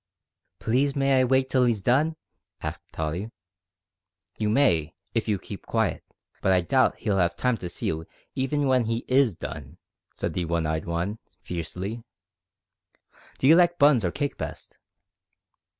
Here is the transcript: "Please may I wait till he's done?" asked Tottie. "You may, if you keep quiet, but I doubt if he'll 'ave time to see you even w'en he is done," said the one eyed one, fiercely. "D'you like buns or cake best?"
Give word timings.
"Please 0.57 0.95
may 0.95 1.19
I 1.21 1.25
wait 1.25 1.47
till 1.47 1.65
he's 1.65 1.83
done?" 1.83 2.15
asked 2.61 2.81
Tottie. 2.91 3.29
"You 4.39 4.49
may, 4.49 4.95
if 5.13 5.27
you 5.27 5.37
keep 5.37 5.67
quiet, 5.67 6.03
but 6.41 6.51
I 6.51 6.61
doubt 6.61 6.93
if 6.95 6.99
he'll 7.01 7.19
'ave 7.19 7.35
time 7.35 7.55
to 7.57 7.69
see 7.69 7.85
you 7.85 8.07
even 8.33 8.61
w'en 8.61 8.85
he 8.85 9.05
is 9.07 9.35
done," 9.37 9.77
said 10.15 10.33
the 10.33 10.45
one 10.45 10.65
eyed 10.65 10.85
one, 10.85 11.19
fiercely. 11.43 12.01
"D'you 13.37 13.55
like 13.55 13.77
buns 13.77 14.03
or 14.03 14.09
cake 14.09 14.37
best?" 14.39 14.79